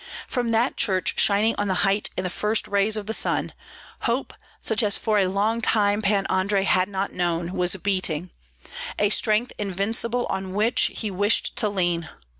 [0.27, 3.53] From that church shining on the height in the first rays of the sun,
[3.99, 8.31] hope, such as for a long time Pan Andrei had not known, was beating,
[8.97, 12.09] a strength invincible on which he wished to lean.